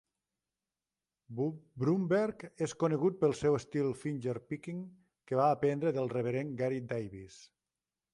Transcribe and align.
Bromberg 1.83 2.45
és 2.67 2.73
conegut 2.83 3.19
pel 3.25 3.35
seu 3.41 3.57
estil 3.57 3.91
"fingerpicking" 4.05 4.79
que 5.29 5.39
va 5.41 5.51
aprendre 5.59 5.93
de 5.99 6.07
Reverend 6.15 6.57
Gary 6.63 6.81
Davis. 6.95 7.37